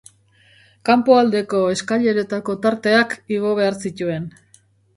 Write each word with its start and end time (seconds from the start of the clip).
Kanpoaldeko 0.89 1.61
eskaileretako 1.75 2.57
tarteak 2.65 3.17
igo 3.39 3.55
behar 3.63 3.81
zituen. 3.87 4.31